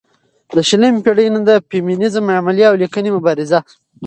له 0.55 0.61
شلمې 0.69 0.99
پېړۍ 1.05 1.27
نه 1.35 1.41
د 1.49 1.49
فيمينزم 1.69 2.25
عملي 2.37 2.63
او 2.67 2.73
ليکنۍ 2.81 3.09
مبارزه 3.17 3.59